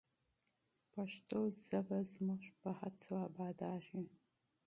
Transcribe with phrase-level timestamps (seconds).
[0.93, 4.03] پښتو ژبه زموږ په هڅو ابادیږي.